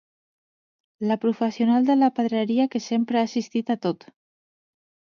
[1.11, 4.13] La professional de la pedreria que sempre ha assistit a tot.